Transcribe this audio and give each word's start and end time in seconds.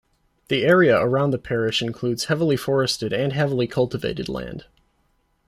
The 0.47 0.65
area 0.65 0.97
around 0.97 1.29
the 1.29 1.37
parish 1.37 1.79
includes 1.83 2.25
heavily 2.25 2.57
forested 2.57 3.13
and 3.13 3.33
heavily 3.33 3.67
cultivated 3.67 4.27
land. 4.29 4.65